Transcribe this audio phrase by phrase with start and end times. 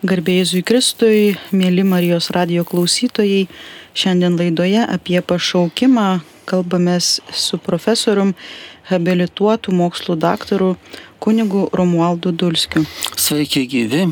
[0.00, 3.42] Garbėjai Kristui, mėly Marijos radio klausytojai,
[3.92, 8.30] šiandien laidoje apie pašaukimą kalbamės su profesorium,
[8.88, 10.70] habilituotų mokslų daktaru
[11.20, 12.86] kunigu Romualdu Dulskiu.
[13.12, 14.06] Sveiki gyvi.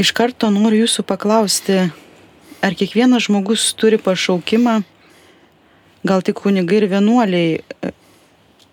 [0.00, 1.76] Iš karto noriu jūsų paklausti,
[2.64, 4.78] ar kiekvienas žmogus turi pašaukimą,
[6.08, 7.92] gal tik kunigai ir vienuoliai,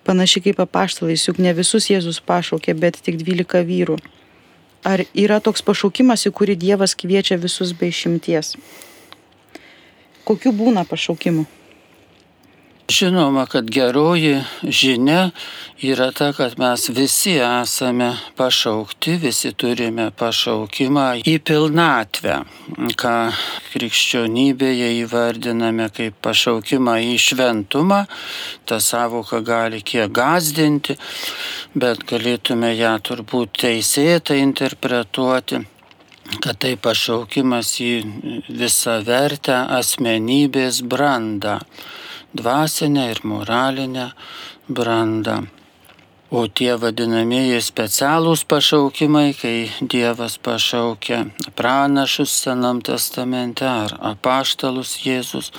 [0.08, 4.00] panašiai kaip apaštalais, juk ne visus Jėzus pašaukė, bet tik 12 vyrų.
[4.88, 8.56] Ar yra toks pašaukimas, į kurį Dievas kviečia visus be išimties?
[10.24, 11.47] Kokių būna pašaukimų?
[12.89, 15.30] Žinoma, kad geroji žinia
[15.82, 18.07] yra ta, kad mes visi esame
[18.38, 22.39] pašaukti, visi turime pašaukimą į pilnatvę,
[23.04, 23.14] ką
[23.74, 28.02] krikščionybėje įvardiname kaip pašaukimą į šventumą.
[28.66, 30.97] Ta savoka gali kiek gazdinti,
[31.78, 35.61] bet galėtume ją turbūt teisėtai interpretuoti
[36.42, 37.94] kad tai pašaukimas į
[38.50, 41.59] visą vertę asmenybės brandą
[42.33, 44.11] dvasinę ir moralinę
[44.69, 45.45] brandą.
[46.30, 51.23] O tie vadinamieji specialūs pašaukimai, kai Dievas pašaukia
[51.57, 55.50] pranašus Senam testamente ar apaštalus Jėzus,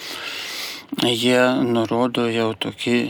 [1.02, 3.00] jie nurodo jau tokį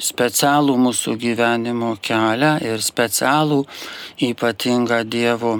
[0.00, 3.66] specialų mūsų gyvenimo kelią ir specialų
[4.30, 5.58] ypatingą Dievo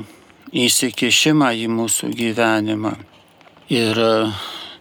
[0.56, 2.96] įsikišimą į mūsų gyvenimą.
[3.76, 4.00] Ir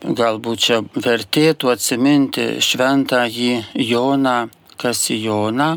[0.04, 5.70] Galbūt čia vertėtų atsiminti šventąjį Joną Kasijoną,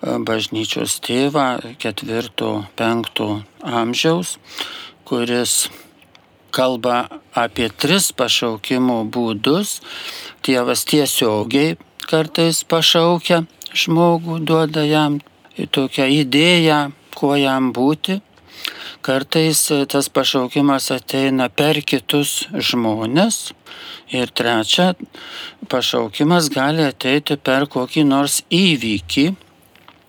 [0.00, 4.36] bažnyčios tėvą ketvirto, penkto amžiaus,
[5.08, 5.66] kuris
[6.54, 9.80] kalba apie tris pašaukimo būdus.
[10.46, 11.74] Tėvas tiesiogiai
[12.06, 13.42] kartais pašaukia
[13.74, 15.18] žmogų, duoda jam
[15.56, 16.78] tokią idėją,
[17.18, 18.20] kuo jam būti.
[19.06, 23.36] Kartais e, tas pašaukimas ateina per kitus žmonės.
[24.10, 24.86] Ir trečia,
[25.70, 29.26] pašaukimas gali ateiti per kokį nors įvykį,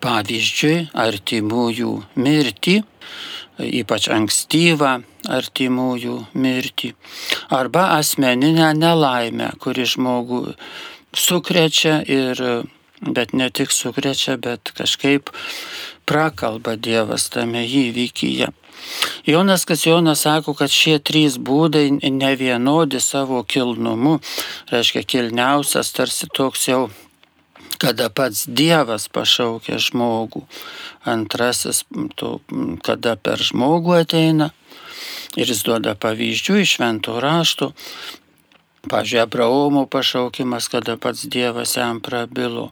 [0.02, 1.94] pavyzdžiui, artimųjų
[2.26, 2.76] mirtį,
[3.84, 4.96] ypač ankstyvą
[5.30, 6.94] artimųjų mirtį,
[7.54, 10.44] arba asmeninę nelaimę, kuri žmogų
[11.14, 12.42] sukrečia ir,
[13.02, 15.30] bet ne tik sukrečia, bet kažkaip
[16.10, 18.56] prakalba Dievas tame įvykyje.
[19.28, 24.20] Jonas Kasjonas sako, kad šie trys būdai ne vienodi savo kilnumu,
[24.72, 26.88] reiškia kilniausias tarsi toks jau
[27.78, 30.44] kada pats Dievas pašaukia žmogų.
[31.08, 31.84] Antrasis,
[32.18, 32.38] to,
[32.86, 34.52] kada per žmogų ateina.
[35.38, 37.70] Ir jis duoda pavyzdžių iš šventų raštų.
[38.92, 42.72] Pavyzdžiui, Abraomo pašaukimas, kada pats Dievas jam prabilo.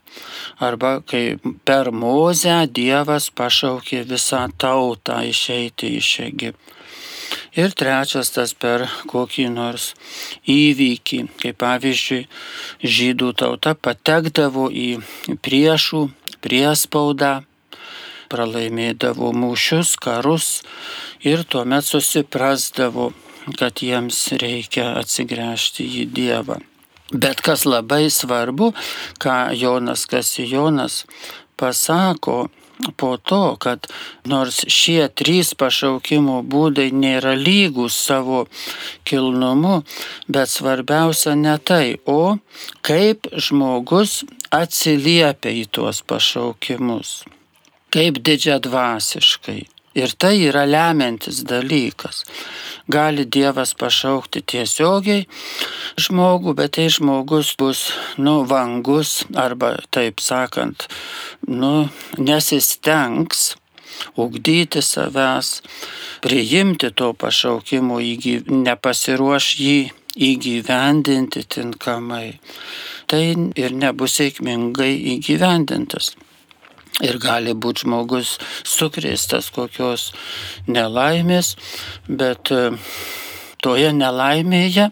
[0.59, 6.75] Arba kai per Mozę Dievas pašaukė visą tautą išeiti iš Egipto.
[7.55, 9.93] Ir trečias tas per kokį nors
[10.51, 12.25] įvykį, kaip pavyzdžiui,
[12.83, 14.89] žydų tauta patekdavo į
[15.45, 16.01] priešų
[16.43, 17.33] priespaudą,
[18.31, 20.49] pralaimėdavo mūšius, karus
[21.23, 23.13] ir tuomet susiprasdavo
[23.59, 26.59] kad jiems reikia atsigręžti į Dievą.
[27.13, 28.71] Bet kas labai svarbu,
[29.21, 31.03] ką Jonas Kasijonas
[31.55, 32.47] pasako
[32.97, 33.87] po to, kad
[34.25, 38.45] nors šie trys pašaukimo būdai nėra lygus savo
[39.07, 39.83] kilnumu,
[40.27, 42.37] bet svarbiausia ne tai, o
[42.85, 47.23] kaip žmogus atsiliepia į tuos pašaukimus,
[47.93, 49.61] kaip didžia dvasiškai.
[49.95, 52.23] Ir tai yra lemiantis dalykas
[52.87, 55.25] gali Dievas pašaukti tiesiogiai
[56.05, 60.87] žmogų, bet tai žmogus bus, nu, vangus arba, taip sakant,
[61.47, 63.55] nu, nesistengs
[64.19, 65.61] ugdyti savęs,
[66.21, 67.99] priimti to pašaukimo,
[68.67, 69.77] nepasiruoš jį
[70.15, 72.39] įgyvendinti tinkamai.
[73.09, 73.23] Tai
[73.59, 76.13] ir nebus sėkmingai įgyvendintas.
[77.03, 80.13] Ir gali būti žmogus sukrėstas kokios
[80.67, 81.55] nelaimės,
[82.07, 82.69] bet e,
[83.59, 84.91] toje nelaimėje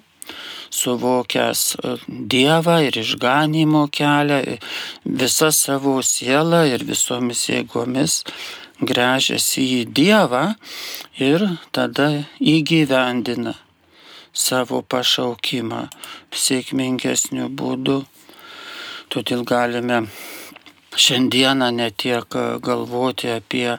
[0.73, 4.57] suvokęs e, Dievą ir išganimo kelią, e,
[5.05, 8.23] visą savo sielą ir visomis jėgomis
[8.83, 10.43] grežiasi į Dievą
[11.23, 13.55] ir tada įgyvendina
[14.33, 15.85] savo pašaukimą
[16.33, 18.01] sėkmingesniu būdu.
[19.13, 20.07] Todėl galime
[20.95, 22.25] šiandieną ne tiek
[22.61, 23.77] galvoti apie,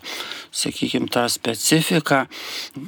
[0.53, 2.27] sakykime, tą specifiką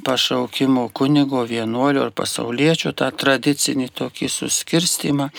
[0.03, 5.29] pašaukimo kunigo, vienuolio ar pasaulietčio, tą tradicinį tokį suskirstimą,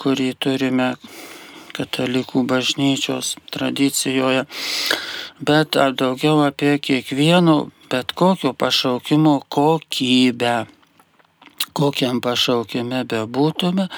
[0.00, 0.94] kurį turime
[1.76, 4.46] katalikų bažnyčios tradicijoje,
[5.40, 7.58] bet daugiau apie kiekvieno
[7.90, 10.66] bet kokio pašaukimo kokybę
[11.76, 13.88] kokiam pašaukime bebūtume,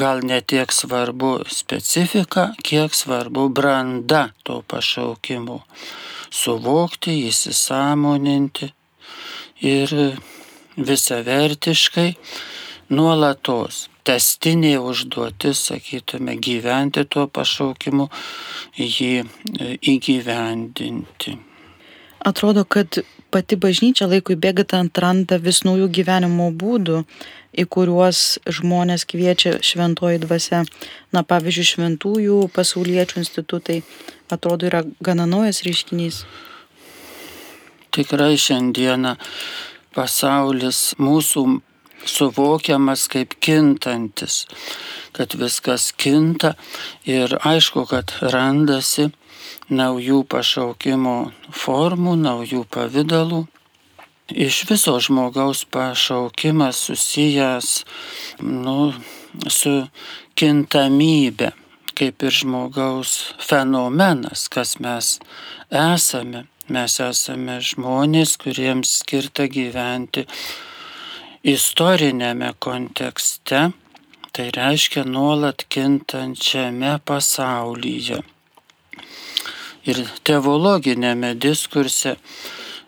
[0.00, 5.60] gal netiek svarbu specifika, kiek svarbu branda to pašaukimo.
[6.30, 8.70] Suvokti, įsisamoninti
[9.66, 9.94] ir
[10.76, 12.10] visavertiškai
[12.94, 13.88] nuolatos.
[14.06, 18.06] Testinė užduotis, sakytume, gyventi tuo pašaukimu,
[18.80, 21.34] jį e, įgyvendinti.
[22.26, 27.04] Atrodo, kad pati bažnyčia laikui bėgant atranda vis naujų gyvenimo būdų,
[27.54, 30.64] į kuriuos žmonės kviečia šventoji dvasia.
[31.14, 33.80] Na, pavyzdžiui, šventųjų pasauliečių institutai
[34.30, 36.22] atrodo yra gana naujas reiškinys.
[37.90, 39.16] Tikrai šiandieną
[39.96, 41.42] pasaulis mūsų
[42.06, 44.44] suvokiamas kaip kintantis,
[45.12, 46.54] kad viskas kinta
[47.04, 49.10] ir aišku, kad randasi
[49.70, 51.16] naujų pašaukimo
[51.54, 53.44] formų, naujų pavydalų.
[54.30, 57.70] Iš viso žmogaus pašaukimas susijęs
[58.46, 58.92] nu,
[59.50, 59.72] su
[60.38, 61.50] kintamybė,
[61.98, 65.18] kaip ir žmogaus fenomenas, kas mes
[65.70, 66.46] esame.
[66.70, 70.22] Mes esame žmonės, kuriems skirta gyventi
[71.42, 73.72] istorinėme kontekste,
[74.30, 78.20] tai reiškia nuolat kintančiame pasaulyje.
[79.88, 82.16] Ir teologinėme diskurse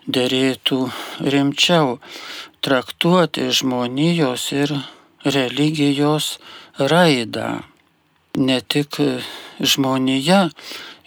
[0.05, 0.79] dėrėtų
[1.33, 1.97] rimčiau
[2.61, 4.75] traktuoti žmonijos ir
[5.25, 6.37] religijos
[6.77, 7.63] raidą.
[8.37, 8.97] Ne tik
[9.61, 10.49] žmonija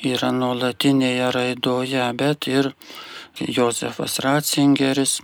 [0.06, 2.72] yra nuolatinėje raidoje, bet ir
[3.40, 5.20] Josefas Ratzingeris,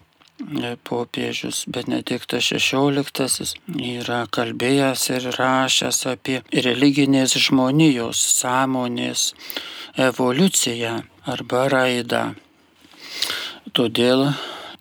[0.85, 9.33] popiežius Benediktas XVI yra kalbėjęs ir rašęs apie religinės žmonijos sąmonės
[9.99, 12.23] evoliuciją arba raidą.
[13.73, 14.33] Todėl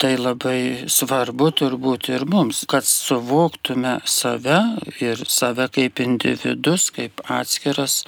[0.01, 4.57] tai labai svarbu turbūt ir mums, kad suvoktume save
[5.03, 8.01] ir save kaip individus, kaip atskiras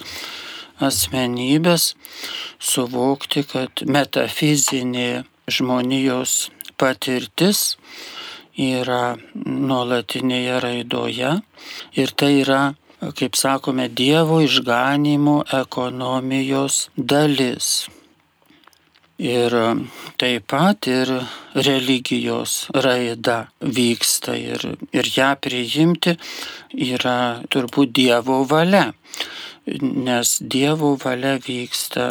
[0.82, 1.92] asmenybės,
[2.58, 6.48] suvokti, kad metafizinė žmonijos
[6.80, 7.76] patirtis
[8.58, 9.14] yra
[9.44, 11.34] nuolatinėje raidoje
[11.94, 12.62] ir tai yra,
[13.18, 17.88] kaip sakome, Dievo išganimo ekonomijos dalis.
[19.18, 19.54] Ir
[20.18, 21.10] taip pat ir
[21.54, 26.16] religijos raida vyksta ir, ir ją priimti
[26.74, 28.88] yra turbūt Dievo valia,
[29.80, 32.08] nes Dievo valia vyksta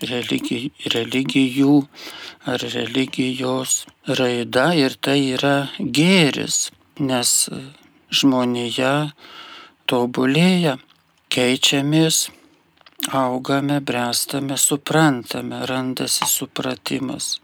[0.00, 1.82] religi, religijų
[2.48, 6.70] ar religijos raida ir tai yra gėris,
[7.00, 7.50] nes
[8.08, 9.12] žmonija
[9.90, 10.76] tobulėja,
[11.32, 12.28] keičiamės,
[13.12, 17.36] augame, bręstame, suprantame, randasi supratimas.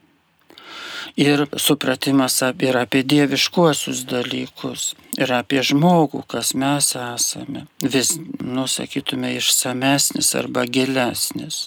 [1.17, 10.33] Ir supratimas ir apie dieviškuosius dalykus, ir apie žmogų, kas mes esame, vis, nusakytume, išsamesnis
[10.39, 11.67] arba gilesnis.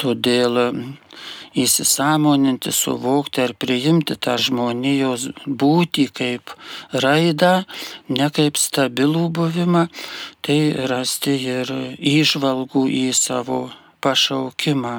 [0.00, 0.58] Todėl
[1.54, 6.54] įsisamoninti, suvokti ar priimti tą žmonijos būtį kaip
[7.04, 7.54] raidą,
[8.10, 9.86] ne kaip stabilų buvimą,
[10.42, 10.58] tai
[10.90, 13.60] rasti ir išvalgų į savo
[14.04, 14.96] pašaukimą.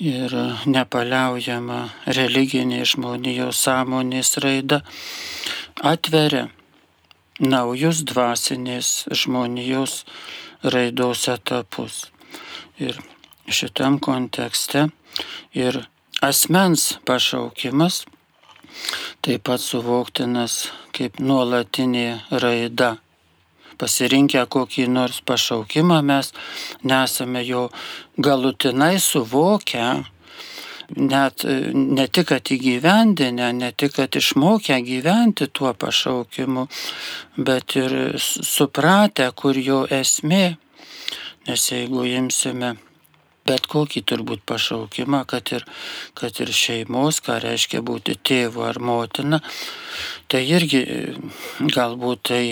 [0.00, 0.32] Ir
[0.64, 4.80] nepaliaujama religinė žmonijos sąmonės raida
[5.84, 6.46] atveria
[7.40, 10.04] naujus dvasinės žmonijos
[10.64, 12.06] raidos etapus.
[12.80, 12.96] Ir
[13.50, 14.88] šitam kontekste
[15.54, 15.82] ir
[16.22, 18.04] asmens pašaukimas
[19.24, 22.06] taip pat suvoktinas kaip nuolatinė
[22.42, 22.96] raida.
[23.80, 26.32] Pasirinkę kokį nors pašaukimą mes
[26.84, 27.68] nesame jo
[28.20, 29.86] galutinai suvokę,
[30.96, 36.66] net ne tik, kad įgyvendinę, ne tik, kad išmokę gyventi tuo pašaukimu,
[37.38, 40.44] bet ir supratę, kur jo esmė.
[41.48, 42.74] Nes jeigu imsime
[43.48, 45.64] bet kokį turbūt pašaukimą, kad ir,
[46.18, 49.40] kad ir šeimos, ką reiškia būti tėvu ar motina,
[50.30, 50.82] tai irgi
[51.74, 52.44] galbūt tai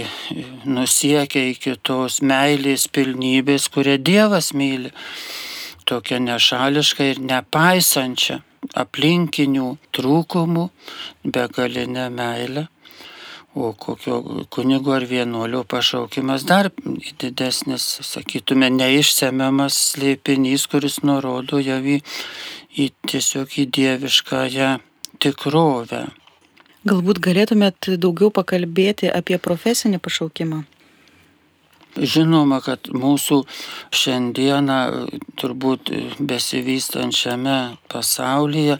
[0.66, 4.92] nusiekia iki tos meilės pilnybės, kurią Dievas myli,
[5.88, 8.42] tokia nešališka ir nepaisančia
[8.78, 10.68] aplinkinių trūkumų,
[11.24, 12.66] begalinę meilę.
[13.58, 16.68] O kokio kunigo ar vienuolio pašaukimas dar
[17.18, 21.96] didesnis, sakytume, neišsemiamas slėpinys, kuris nurodo jau į,
[22.78, 24.68] į tiesiog į dieviškąją
[25.24, 26.04] tikrovę.
[26.86, 30.60] Galbūt galėtumėt daugiau pakalbėti apie profesinį pašaukimą?
[31.98, 33.40] Žinoma, kad mūsų
[33.90, 34.78] šiandieną
[35.40, 35.90] turbūt
[36.22, 37.56] besivystančiame
[37.90, 38.78] pasaulyje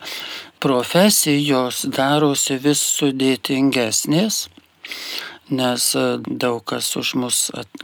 [0.63, 4.39] profesijos darosi vis sudėtingesnės,
[5.49, 7.39] nes e, daug kas už mus,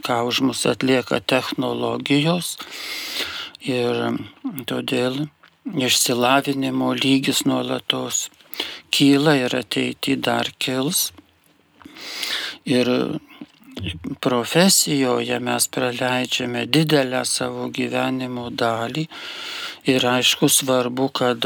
[0.06, 2.56] ką už mus atlieka technologijos
[3.66, 4.18] ir
[4.70, 5.26] todėl
[5.66, 8.28] išsilavinimo lygis nuolatos
[8.90, 11.10] kyla ir ateity dar kils.
[12.66, 12.88] Ir
[14.20, 19.06] profesijoje mes praleidžiame didelę savo gyvenimo dalį
[19.92, 21.44] ir aišku svarbu, kad,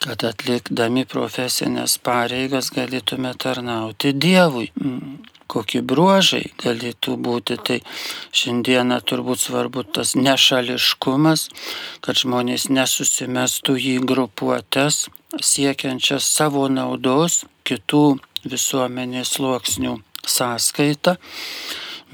[0.00, 4.70] kad atlikdami profesinės pareigas galėtume tarnauti Dievui.
[5.50, 7.78] Kokie bruožai galėtų būti, tai
[8.40, 11.48] šiandieną turbūt svarbu tas nešališkumas,
[12.06, 15.08] kad žmonės nesusimestų į grupuotės
[15.42, 18.04] siekiančias savo naudos kitų
[18.46, 21.16] visuomenės sluoksnių sąskaita,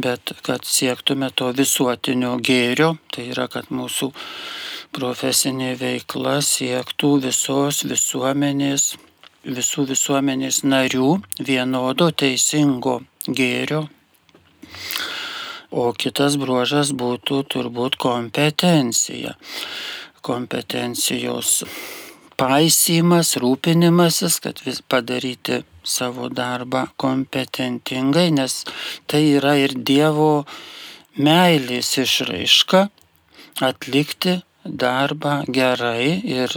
[0.01, 4.11] bet kad siektume to visuotinio gėrio, tai yra, kad mūsų
[4.97, 8.95] profesinė veikla siektų visos visuomenės,
[9.45, 11.11] visų visuomenės narių
[11.49, 13.83] vienodo teisingo gėrio.
[15.77, 19.35] O kitas bruožas būtų turbūt kompetencija.
[20.25, 21.61] Kompetencijos
[22.41, 28.63] paisymas, rūpinimasis, kad vis padaryti savo darbą kompetentingai, nes
[29.11, 30.47] tai yra ir Dievo
[31.17, 32.87] meilės išraiška
[33.65, 36.53] atlikti darbą gerai ir,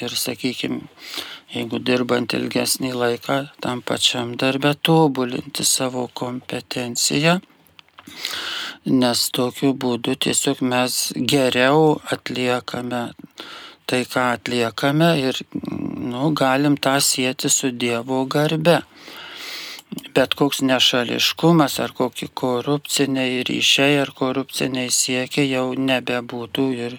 [0.00, 0.80] ir sakykime,
[1.54, 7.40] jeigu dirbant ilgesnį laiką tam pačiam darbę tobulinti savo kompetenciją,
[8.86, 13.04] nes tokiu būdu tiesiog mes geriau atliekame
[13.86, 15.40] tai, ką atliekame ir
[16.10, 18.80] nu, galim tą sieti su Dievo garbe.
[20.14, 26.96] Bet koks nešališkumas ar kokie korupciniai ryšiai ar korupciniai siekiai jau nebebūtų ir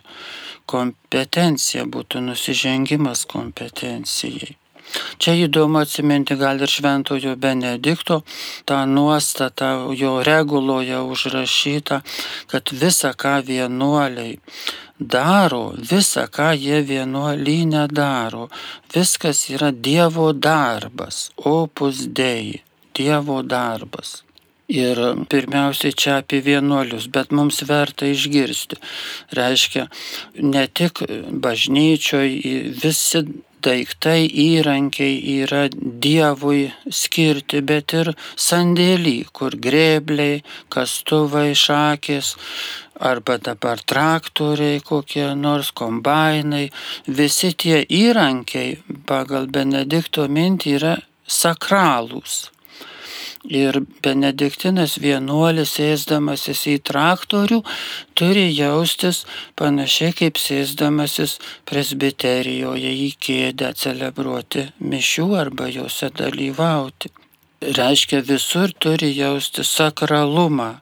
[0.66, 4.56] kompetencija, būtų nusižengimas kompetencijai.
[5.18, 8.20] Čia įdomu atsiminti gal ir Šventojo Benedikto
[8.70, 12.02] tą nuostatą jo reguloje užrašytą,
[12.52, 14.38] kad visa, ką vienuoliai
[15.00, 18.48] daro visą, ką jie vienuolynę daro.
[18.94, 22.62] Viskas yra Dievo darbas, opus dei,
[22.94, 24.24] Dievo darbas.
[24.66, 24.98] Ir
[25.30, 28.80] pirmiausiai čia apie vienuolius, bet mums verta išgirsti.
[29.38, 29.86] Reiškia,
[30.42, 31.04] ne tik
[31.46, 33.22] bažnyčioje visi
[33.66, 38.12] daiktai, įrankiai yra Dievui skirti, bet ir
[38.48, 40.42] sandėly, kur grebliai,
[40.74, 42.34] kastuvai, šakės,
[42.98, 46.70] arba dabar traktoriai kokie nors, kombainai,
[47.06, 52.55] visi tie įrankiai pagal Benedikto mintį yra sakralūs.
[53.46, 57.60] Ir Benediktinas vienuolis sėsdamasis į traktorių
[58.18, 59.24] turi jaustis
[59.60, 61.38] panašiai kaip sėsdamasis
[61.70, 67.14] presbiterijoje į kėdę celebruoti mišių arba juose dalyvauti.
[67.62, 70.74] Reiškia visur turi jausti sakralumą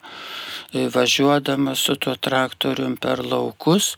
[0.73, 3.93] važiuodamas su tuo traktorium per laukus,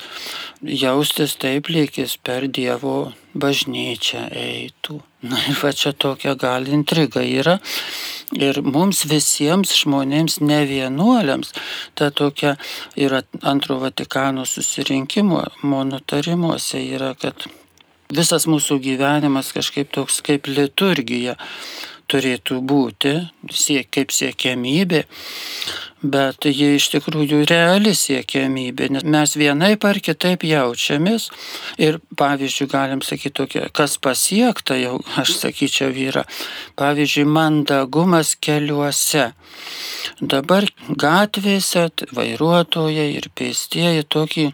[0.62, 5.00] jaustis taip, lyg jis per Dievo bažnyčią eitų.
[5.25, 7.58] Na ir va čia tokia gal intriga yra.
[8.36, 11.53] Ir mums visiems žmonėms, ne vienuoliams,
[11.96, 12.55] ta tokia
[12.98, 17.48] yra antro Vatikano susirinkimo monotarimuose yra, kad
[18.13, 21.38] visas mūsų gyvenimas kažkaip toks kaip liturgija
[22.12, 23.13] turėtų būti,
[23.51, 25.03] siek, kaip siekiamybė,
[26.05, 31.29] bet ji iš tikrųjų reali siekiamybė, nes mes vienaip ar kitaip jaučiamės
[31.81, 36.25] ir pavyzdžiui galim sakyti tokia, kas pasiekta jau, aš sakyčiau, yra,
[36.79, 39.31] pavyzdžiui, mandagumas keliuose.
[40.21, 44.51] Dabar gatvėse vairuotojai ir pėstieji tokį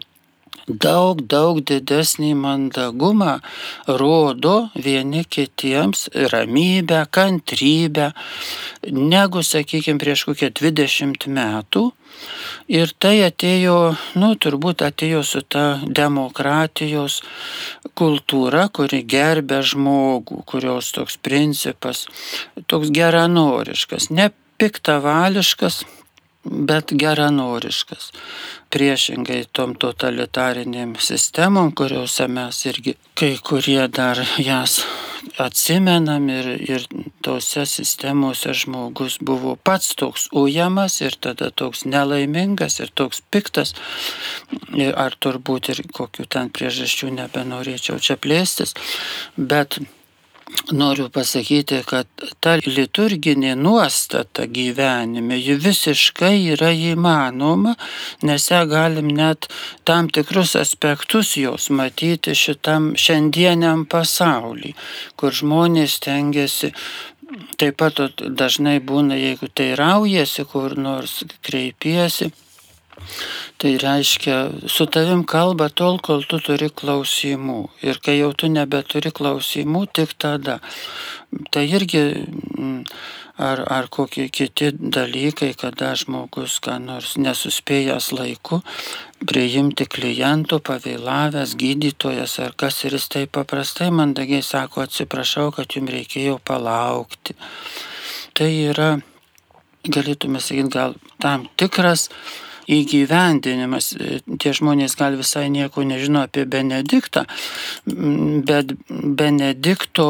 [0.66, 3.38] daug, daug didesnį mandagumą
[3.86, 8.12] rodo vieni kitiems ramybę, kantrybę,
[8.92, 11.90] negu, sakykime, prieš kokią 20 metų.
[12.70, 17.22] Ir tai atėjo, nu, turbūt atėjo su ta demokratijos
[17.98, 22.06] kultūra, kuri gerbė žmogų, kurios toks principas,
[22.70, 25.82] toks geranoriškas, ne piktavališkas,
[26.44, 28.10] bet geranoriškas.
[28.72, 34.80] Priešingai tom totalitariniam sistemom, kuriuose mes irgi kai kurie dar jas
[35.38, 36.86] atsimenam ir, ir
[37.22, 43.74] tose sistemose žmogus buvo pats toks ujamas ir tada toks nelaimingas ir toks piktas,
[44.96, 48.74] ar turbūt ir kokiu ten priežasčių nebenorėčiau čia plėstis,
[49.36, 49.78] bet
[50.72, 52.08] noriu pasakyti, kad
[52.40, 57.76] ta liturginė nuostata gyvenime, ji visiškai yra įmanoma,
[58.26, 59.48] nes ją galim net
[59.88, 64.76] tam tikrus aspektus jos matyti šitam šiandieniam pasauliui,
[65.16, 66.72] kur žmonės tengiasi
[67.56, 72.28] Taip pat dažnai būna, jeigu tai raujasi, kur nors kreipiesi,
[73.62, 77.60] Tai reiškia, su tavim kalba tol, kol tu turi klausimų.
[77.86, 80.56] Ir kai jau tu nebeturi klausimų, tik tada.
[81.54, 82.80] Tai irgi mm,
[83.38, 88.64] ar, ar kokie kiti dalykai, kada žmogus, ką nors nesuspėjęs laiku,
[89.22, 95.94] priimti klientų, pavėlavęs gydytojas ar kas ir jis taip paprastai mandagiai sako, atsiprašau, kad jums
[95.94, 97.38] reikėjo palaukti.
[98.34, 98.96] Tai yra,
[99.86, 102.08] galėtume sakyti, gal tam tikras
[102.70, 103.92] įgyvendinimas.
[104.38, 107.26] Tie žmonės gal visai nieko nežino apie Benediktą,
[107.86, 110.08] bet Benedikto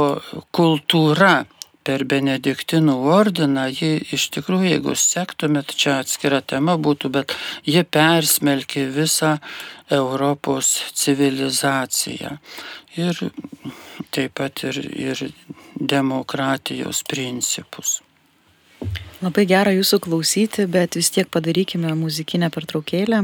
[0.55, 1.43] kultūra
[1.83, 7.35] per Benediktinų ordiną, ji iš tikrųjų, jeigu sektumėt, čia atskira tema būtų, bet
[7.67, 9.37] ji persmelkė visą
[9.91, 12.37] Europos civilizaciją.
[13.01, 13.19] Ir
[14.13, 15.27] taip pat ir, ir
[15.81, 18.01] demokratijos principus.
[19.23, 23.21] Labai gera jūsų klausyti, bet vis tiek padarykime muzikinę pertraukėlę.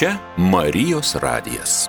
[0.00, 1.82] Čia Marijos radijas.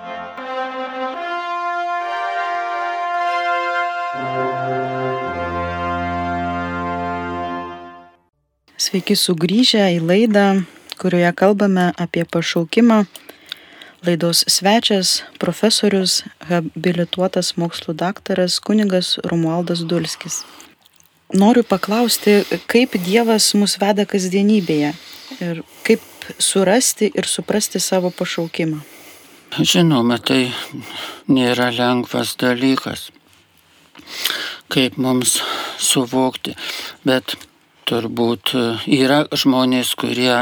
[8.76, 10.44] Sveiki sugrįžę į laidą,
[11.00, 13.06] kurioje kalbame apie pašaukimą.
[14.04, 16.20] Laidos svečias profesorius,
[16.52, 20.42] habilituotas mokslo daktaras kunigas Romualdas Dulskis.
[21.32, 24.92] Noriu paklausti, kaip Dievas mus veda kasdienybėje
[25.40, 28.80] ir kaip surasti ir suprasti savo pašaukimą?
[29.52, 30.46] Žinoma, tai
[31.28, 33.10] nėra lengvas dalykas,
[34.72, 35.34] kaip mums
[35.76, 36.54] suvokti,
[37.04, 37.34] bet
[37.84, 38.54] turbūt
[38.88, 40.32] yra žmonės, kurie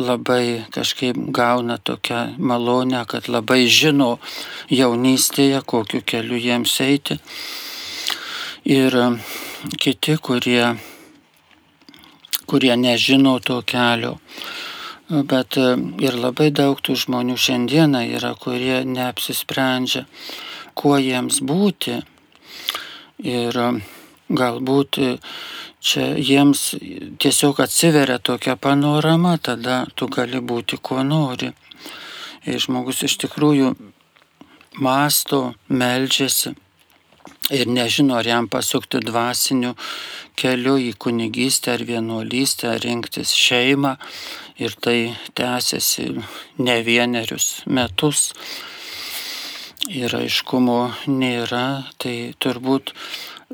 [0.00, 4.14] labai kažkaip gauna tokią malonę, kad labai žino
[4.72, 7.18] jaunystėje, kokiu keliu jiems eiti.
[8.64, 8.96] Ir
[9.76, 10.74] kiti, kurie,
[12.48, 14.16] kurie nežino to kelio.
[15.10, 15.74] Bet e,
[16.06, 20.04] ir labai daug tų žmonių šiandieną yra, kurie neapsisprendžia,
[20.78, 21.96] kuo jiems būti.
[23.26, 23.70] Ir e,
[24.30, 25.00] galbūt
[25.82, 26.62] čia jiems
[27.18, 31.50] tiesiog atsiveria tokia panorama, tada tu gali būti kuo nori.
[32.46, 33.74] Ir žmogus iš tikrųjų
[34.78, 36.54] masto, melžiasi
[37.50, 39.74] ir nežino, ar jam pasukti dvasiniu
[40.38, 43.96] keliu į kunigystę ar vienuolystę, ar rinktis šeimą.
[44.60, 46.10] Ir tai tęsiasi
[46.60, 48.30] ne vienerius metus.
[49.88, 52.92] Ir aiškumo nėra, tai turbūt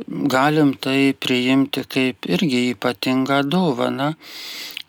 [0.06, 4.12] galim tai priimti kaip irgi ypatingą dovaną,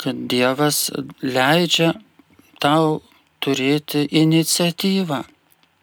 [0.01, 0.87] kad Dievas
[1.21, 1.93] leidžia
[2.59, 3.01] tau
[3.39, 5.23] turėti iniciatyvą.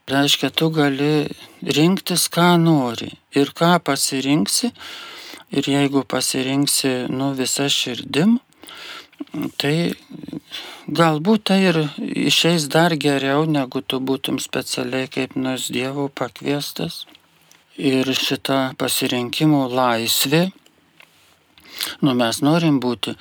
[0.05, 1.25] Reiškia, tu gali
[1.65, 4.69] rinktis, ką nori ir ką pasirinksi.
[5.57, 8.35] Ir jeigu pasirinksi, nu, visą širdim,
[9.57, 9.95] tai
[11.01, 11.79] galbūt tai ir
[12.29, 17.07] išeis dar geriau, negu tu būtum specialiai kaip nors Dievo pakviestas.
[17.81, 20.51] Ir šita pasirinkimo laisvė
[22.05, 23.15] Nu, mes norim būti,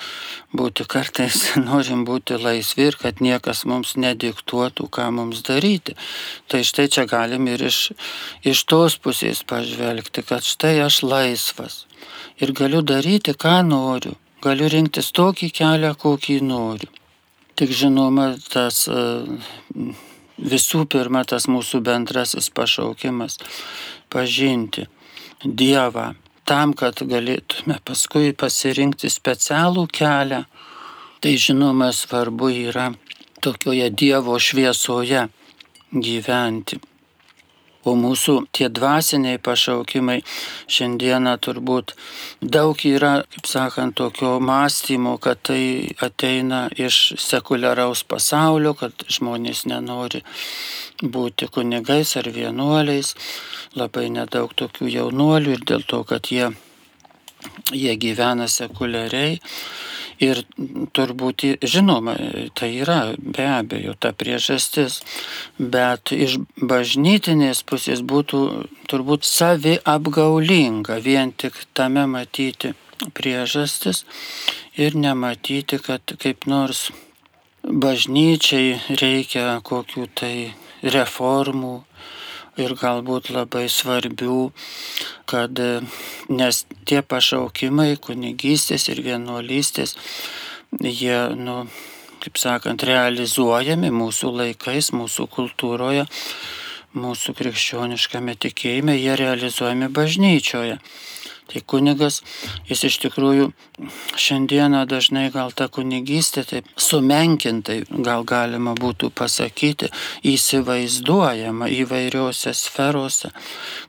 [0.56, 1.40] būti kartais,
[1.70, 5.96] norim būti laisvi ir kad niekas mums nediktuotų, ką mums daryti.
[6.52, 7.92] Tai štai čia galim ir iš,
[8.46, 11.84] iš tos pusės pažvelgti, kad štai aš laisvas
[12.42, 14.18] ir galiu daryti, ką noriu.
[14.44, 16.90] Galiu rinktis tokį kelią, kokį noriu.
[17.56, 18.88] Tik žinoma, tas
[20.38, 23.38] visų pirma, tas mūsų bendrasis pašaukimas-
[24.14, 24.88] pažinti
[25.44, 26.16] Dievą
[26.50, 30.44] tam, kad galėtume paskui pasirinkti specialų kelią,
[31.24, 32.90] tai žinoma svarbu yra
[33.44, 35.28] tokioje Dievo šviesoje
[35.94, 36.80] gyventi.
[37.84, 40.22] O mūsų tie dvasiniai pašaukimai
[40.72, 41.94] šiandieną turbūt
[42.40, 50.24] daug yra, kaip sakant, tokio mąstymo, kad tai ateina iš sekuliaraus pasaulio, kad žmonės nenori
[51.04, 53.16] būti kunigais ar vienuoliais.
[53.76, 56.54] Labai nedaug tokių jaunuolių ir dėl to, kad jie,
[57.76, 59.42] jie gyvena sekuliariai
[60.24, 60.44] Ir
[60.96, 62.14] turbūt, žinoma,
[62.58, 65.00] tai yra be abejo ta priežastis,
[65.58, 68.44] bet iš bažnytinės pusės būtų
[68.92, 72.74] turbūt savi apgaulinga vien tik tame matyti
[73.18, 74.04] priežastis
[74.78, 76.90] ir nematyti, kad kaip nors
[77.64, 80.36] bažnyčiai reikia kokių tai
[80.84, 81.76] reformų,
[82.60, 84.52] ir galbūt labai svarbių,
[85.30, 85.60] kad
[86.30, 89.96] nes tie pašaukimai kunigystės ir vienuolystės,
[90.82, 91.64] jie, nu,
[92.24, 96.06] kaip sakant, realizuojami mūsų laikais, mūsų kultūroje,
[96.94, 100.78] mūsų krikščioniškame tikėjime, jie realizuojami bažnyčioje.
[101.52, 102.22] Tai kunigas,
[102.70, 103.50] jis iš tikrųjų
[104.20, 109.90] šiandieną dažnai gal ta kunigystė taip sumenkintai, gal galima būtų pasakyti,
[110.30, 113.34] įsivaizduojama įvairiuose sferose,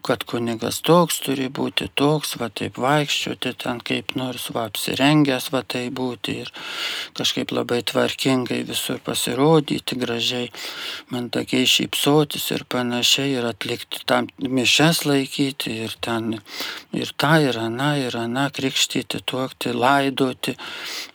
[0.05, 5.63] kad kunigas toks turi būti, toks, va taip vaikščioti ten kaip nors, va apsirengęs, va
[5.63, 6.53] tai būti ir
[7.15, 10.51] kažkaip labai tvarkingai visur pasirodyti, gražiai,
[11.15, 16.39] mandagiai šypsotis ir panašiai ir atlikti tam mišes laikyti ir ten
[16.95, 20.57] ir tą ir ana, ir ana, krikštyti, tuokti, laidoti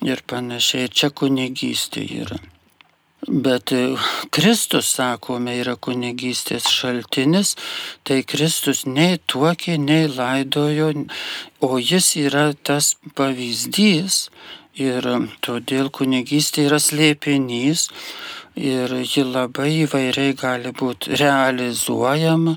[0.07, 0.91] ir panašiai.
[0.93, 2.39] Čia kunigystė yra.
[3.27, 3.97] Bet e,
[4.31, 7.57] Kristus, sakome, yra kunigystės šaltinis,
[8.07, 10.93] tai Kristus nei tuokė, nei laidojo,
[11.59, 14.29] o jis yra tas pavyzdys
[14.79, 15.05] ir
[15.43, 17.89] todėl kunigystė yra slėpinys
[18.55, 22.55] ir ji labai įvairiai gali būti realizuojama.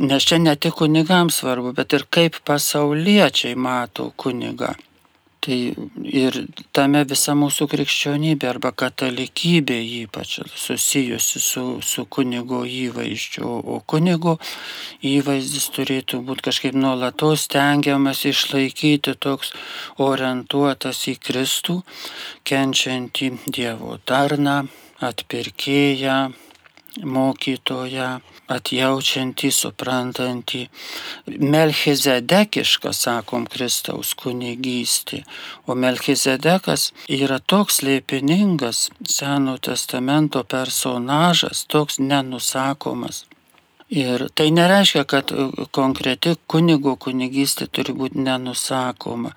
[0.00, 4.72] Nes čia ne tik kunigams svarbu, bet ir kaip pasauliečiai mato kunigą.
[5.40, 5.56] Tai
[6.04, 6.36] ir
[6.76, 13.46] tame visa mūsų krikščionybė arba katalikybė ypač susijusi su, su kunigo įvaizdžiu.
[13.48, 14.36] O kunigo
[15.00, 19.54] įvaizdis turėtų būti kažkaip nuolatos tengiamas išlaikyti toks
[19.96, 21.78] orientuotas į Kristų,
[22.44, 24.58] kenčiantį Dievo tarną,
[25.00, 26.18] atpirkėją,
[27.00, 28.12] mokytoją,
[28.50, 30.62] atjaučiantį, suprantantį.
[31.54, 35.22] Melchizedekiška, sakom, Kristaus kunigystė.
[35.66, 43.24] O Melchizedekas yra toks lėpiningas Seno testamento personažas, toks nenusakomas.
[43.90, 45.32] Ir tai nereiškia, kad
[45.74, 49.34] konkreti kunigo kunigystė turi būti nenusakoma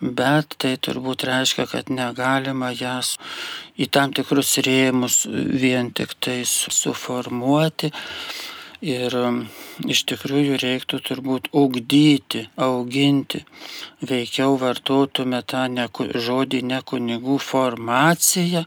[0.00, 3.16] bet tai turbūt reiškia, kad negalima jas
[3.76, 7.92] į tam tikrus rėmus vien tik tai suformuoti.
[8.80, 9.42] Ir um,
[9.92, 13.42] iš tikrųjų reiktų turbūt ugdyti, auginti.
[14.00, 15.84] Veikiau vartotume tą ne,
[16.16, 18.64] žodį ne kunigų formaciją,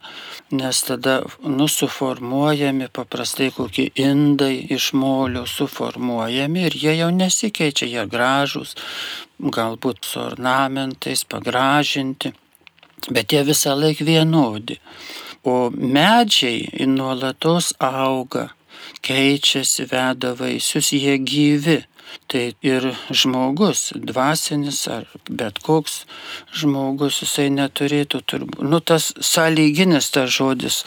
[0.53, 8.77] nes tada nusuformuojami paprastai kokie indai iš molio suformuojami ir jie jau nesikeičia, jie gražus,
[9.51, 12.33] galbūt su ornamentais pagražinti,
[13.11, 14.79] bet jie visą laiką vienodi.
[15.43, 18.49] O medžiai nuolatos auga,
[19.03, 21.81] keičiasi, veda vaisius, jie gyvi.
[22.29, 26.03] Tai ir žmogus, dvasinis ar bet koks
[26.53, 30.83] žmogus, jisai neturėtų turbūt, nu tas sąlyginis tas žodis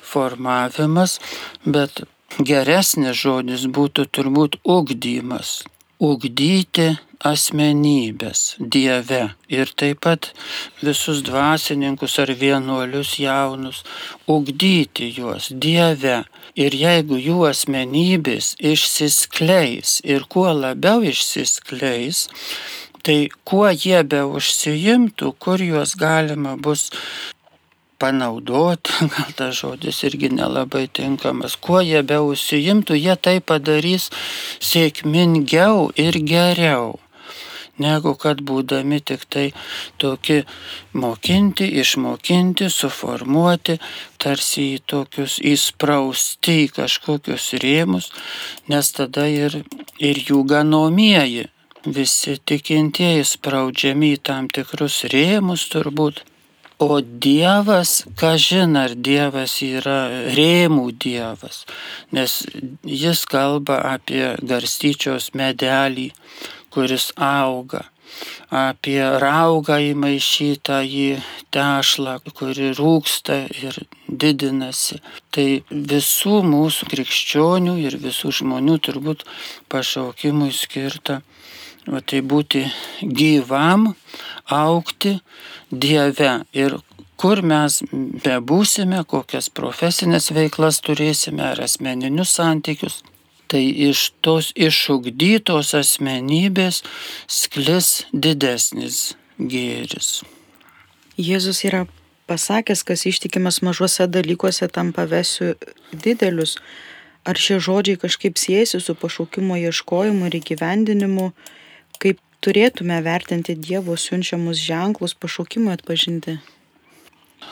[0.00, 1.18] formavimas,
[1.66, 2.00] bet
[2.38, 5.60] geresnis žodis būtų turbūt ugdymas.
[6.00, 6.94] Ugdyti
[7.28, 9.18] asmenybės Dieve
[9.52, 10.30] ir taip pat
[10.80, 13.82] visus dvasininkus ar vienuolius jaunus,
[14.24, 16.22] ugdyti juos Dieve.
[16.56, 22.24] Ir jeigu jų asmenybės išsiskleis ir kuo labiau išsiskleis,
[23.04, 26.88] tai kuo jie be užsijimtų, kur juos galima bus
[28.00, 31.58] panaudoti, gal tas žodis irgi nelabai tinkamas.
[31.60, 34.10] Kuo jie be užsijimtų, jie tai padarys
[34.72, 36.98] sėkmingiau ir geriau
[37.80, 39.46] negu kad būdami tik tai
[40.00, 40.42] tokie
[40.92, 43.78] mokinti, išmokinti, suformuoti,
[44.20, 48.10] tarsi į tokius įsprausti į kažkokius rėmus,
[48.72, 49.62] nes tada ir,
[49.98, 51.48] ir jų ganomieji,
[51.86, 56.24] visi tikintieji spraudžiami į tam tikrus rėmus turbūt
[56.80, 59.98] O Dievas, ką žin, ar Dievas yra
[60.32, 61.66] rėmų Dievas,
[62.16, 62.38] nes
[62.88, 66.06] jis kalba apie garstyčios medelį,
[66.72, 67.82] kuris auga,
[68.48, 71.04] apie raugą įmaišytą į
[71.52, 73.76] tešlą, kuri rūksta ir
[74.08, 75.02] didinasi.
[75.36, 79.28] Tai visų mūsų krikščionių ir visų žmonių turbūt
[79.68, 81.20] pašaukimui skirta
[81.88, 82.66] o tai būti
[83.00, 83.94] gyvam,
[84.50, 85.20] aukti
[85.70, 86.76] Dieve ir
[87.20, 87.78] kur mes
[88.24, 93.02] bebūsime, kokias profesinės veiklas turėsime ar asmeninius santykius,
[93.50, 96.82] tai iš tos išugdytos asmenybės
[97.28, 100.20] sklis didesnis gėris.
[101.20, 101.84] Jėzus yra
[102.30, 105.54] pasakęs, kas ištikimas mažuose dalykuose tam pavesiu
[105.92, 106.56] didelius.
[107.28, 111.26] Ar šie žodžiai kažkaip siejasi su pašaukimo ieškojimu ir įgyvendinimu
[112.00, 116.38] kaip turėtume vertinti Dievo siunčiamus ženklus pašaukimui atpažinti?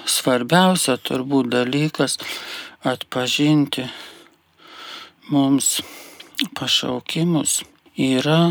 [0.08, 2.16] Svarbiausia turbūt dalykas
[2.92, 3.84] atpažinti
[5.32, 5.80] mums
[6.56, 7.62] pašaukimus
[8.08, 8.42] yra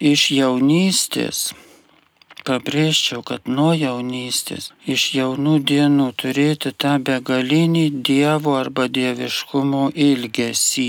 [0.00, 1.50] iš jaunystės.
[2.40, 10.88] Pabrėžčiau, kad nuo jaunystės, iš jaunų dienų turėti tą begalinį Dievo arba dieviškumo ilgesį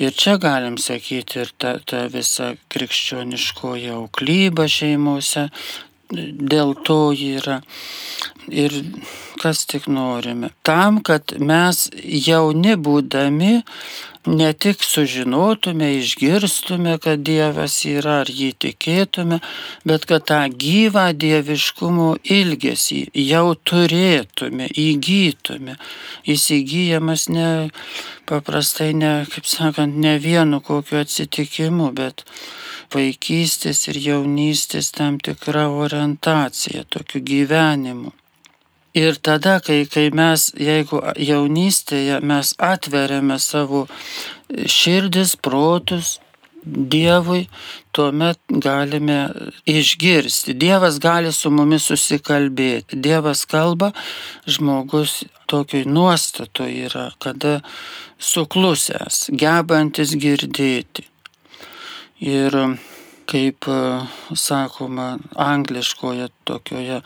[0.00, 5.50] Ir čia galim sakyti ir ta, ta visa krikščioniškoji auklyba šeimose,
[6.10, 7.60] dėl to yra.
[8.48, 8.72] Ir
[9.42, 10.50] kas tik norime.
[10.66, 13.60] Tam, kad mes jauni būdami
[14.26, 19.40] ne tik sužinotume, išgirstume, kad Dievas yra, ar jį tikėtume,
[19.88, 25.78] bet kad tą gyvą dieviškumo ilgesį jau turėtume, įgytume.
[26.28, 27.50] Įsigyjamas ne
[28.28, 32.26] paprastai, ne, kaip sakant, ne vienu kokiu atsitikimu, bet
[32.92, 38.12] vaikystės ir jaunystės tam tikra orientacija, tokiu gyvenimu.
[38.94, 43.86] Ir tada, kai, kai mes, jeigu jaunystėje mes atveriame savo
[44.50, 46.18] širdis, protus
[46.60, 47.46] Dievui,
[47.96, 49.30] tuomet galime
[49.64, 50.52] išgirsti.
[50.60, 52.98] Dievas gali su mumis susikalbėti.
[53.00, 53.94] Dievas kalba,
[54.44, 57.62] žmogus tokioj nuostatu yra, kada
[58.20, 61.06] suklusęs, gebantis girdėti.
[62.20, 62.52] Ir
[63.30, 63.78] kaip e,
[64.38, 67.00] sakoma angliškoje tokioje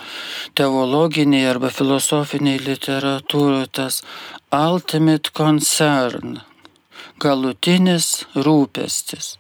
[0.59, 4.01] teologinėje arba filosofinėje literatūroje tas
[4.55, 6.39] ultimate concern,
[7.23, 9.35] galutinis rūpestis.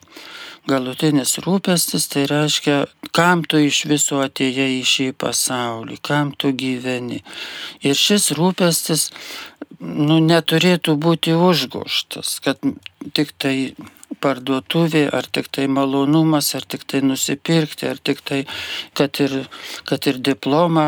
[0.64, 2.76] Galutinis rūpestis tai reiškia,
[3.12, 7.20] kam tu iš viso atėjai į šį pasaulį, kam tu gyveni.
[7.84, 9.10] Ir šis rūpestis
[9.80, 12.64] nu, neturėtų būti užgoštas, kad
[13.12, 13.56] tik tai
[14.20, 18.40] parduotuvė, ar tik tai malonumas, ar tik tai nusipirkti, ar tik tai,
[18.98, 19.36] kad ir,
[19.88, 20.86] kad ir diplomą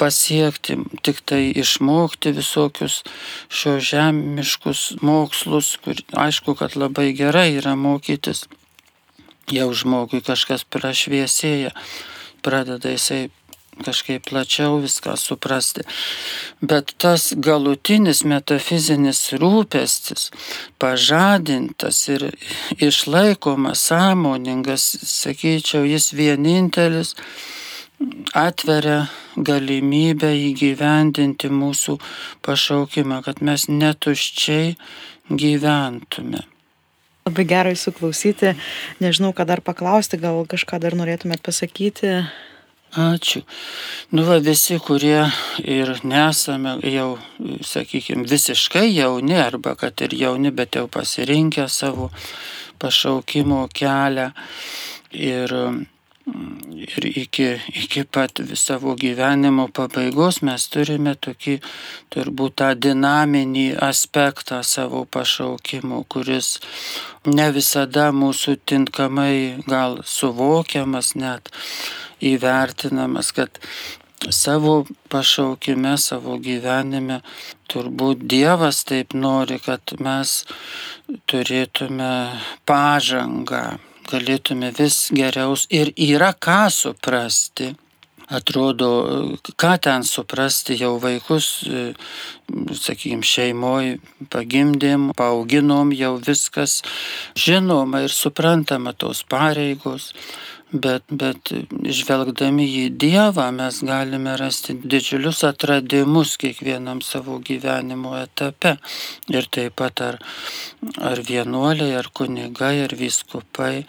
[0.00, 3.02] pasiekti, tik tai išmokti visokius
[3.48, 8.46] šio žemiškus mokslus, kur aišku, kad labai gerai yra mokytis.
[9.52, 11.70] Jau žmogui kažkas prašviesėja,
[12.42, 13.28] pradeda jisai
[13.84, 15.84] kažkaip plačiau viską suprasti.
[16.60, 20.30] Bet tas galutinis metafizinis rūpestis,
[20.80, 22.30] pažadintas ir
[22.78, 27.14] išlaikomas, sąmoningas, sakyčiau, jis vienintelis
[28.36, 31.96] atveria galimybę įgyvendinti mūsų
[32.44, 34.76] pašaukimą, kad mes netuščiai
[35.32, 36.44] gyventume.
[37.26, 38.52] Labai gerai suklausyti.
[39.02, 42.20] Nežinau, ką dar paklausti, gal kažką dar norėtumėt pasakyti.
[42.96, 43.42] Ačiū.
[44.16, 45.26] Nu, va, visi, kurie
[45.60, 47.18] ir nesame jau,
[47.60, 52.08] sakykime, visiškai jauni, arba kad ir jauni, bet jau pasirinkę savo
[52.80, 54.30] pašaukimo kelią.
[55.12, 55.52] Ir
[56.72, 61.54] ir iki, iki pat savo gyvenimo pabaigos mes turime tokį
[62.10, 66.56] turbūt tą dinaminį aspektą savo pašaukimo, kuris
[67.30, 71.52] ne visada mūsų tinkamai gal suvokiamas, net
[72.20, 73.60] įvertinamas, kad
[74.30, 77.20] savo pašaukime, savo gyvenime
[77.70, 80.38] turbūt Dievas taip nori, kad mes
[81.30, 82.12] turėtume
[82.66, 83.64] pažangą
[84.10, 87.74] galėtume vis geriau ir yra ką suprasti.
[88.26, 88.88] Atrodo,
[89.54, 91.60] ką ten suprasti jau vaikus,
[92.74, 94.00] sakykime, šeimoje
[94.32, 96.80] pagimdėm, paauginom, jau viskas
[97.38, 100.10] žinoma ir suprantama tos pareigos
[100.72, 101.52] bet, bet
[101.98, 108.76] žvelgdami į Dievą mes galime rasti didžiulius atradimus kiekvienam savo gyvenimo etape.
[109.30, 110.18] Ir taip pat ar,
[110.98, 113.86] ar vienuoliai, ar kunigai, ar viskupai,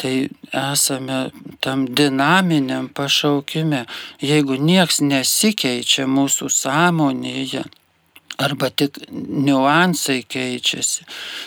[0.00, 0.14] tai
[0.54, 3.84] esame tam dinaminiam pašaukime.
[4.22, 7.66] Jeigu nieks nesikeičia mūsų sąmonėje,
[8.40, 11.04] arba tik niuansai keičiasi,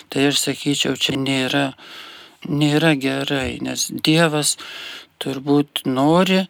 [0.10, 1.72] tai aš sakyčiau, čia nėra
[2.50, 4.58] nėra gerai, nes Dievas
[5.24, 6.44] turbūt nori,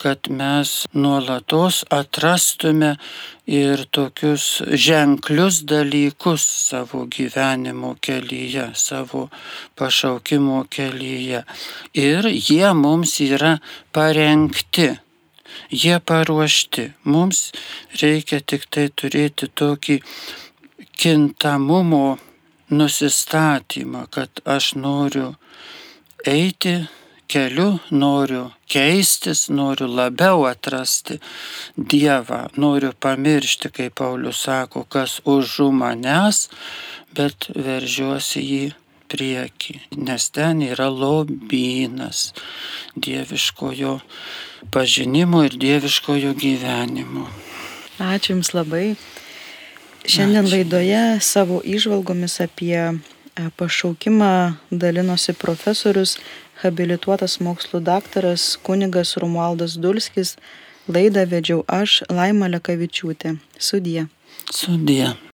[0.00, 2.92] kad mes nuolatos atrastume
[3.50, 9.28] ir tokius ženklius dalykus savo gyvenimo kelyje, savo
[9.78, 11.44] pašaukimo kelyje.
[11.98, 13.58] Ir jie mums yra
[13.92, 14.92] parengti.
[15.70, 16.92] Jie paruošti.
[17.10, 17.50] Mums
[17.98, 19.98] reikia tik tai turėti tokį
[21.00, 22.18] kintamumo
[22.70, 25.34] nusistatymą, kad aš noriu
[26.26, 26.74] eiti
[27.30, 31.20] keliu, noriu keistis, noriu labiau atrasti
[31.76, 36.48] Dievą, noriu pamiršti, kaip Paulius sako, kas už manęs,
[37.14, 38.64] bet veržiuosi jį
[39.10, 42.30] prieki, nes ten yra lobynas
[42.94, 43.98] dieviškojo
[44.70, 47.26] pažinimo ir dieviškojo gyvenimo.
[48.00, 48.94] Ačiū Jums labai.
[50.04, 50.52] Šiandien Ačiū.
[50.52, 52.94] laidoje savo išvalgomis apie e,
[53.56, 54.32] pašaukimą
[54.70, 56.16] dalinosi profesorius,
[56.62, 60.36] habilituotas mokslų daktaras kunigas Romualdas Dulskis.
[60.88, 63.36] Laidą vedžiau aš, Laima Lekavičiūtė.
[63.58, 64.08] Sudie.
[64.50, 65.29] Sudie.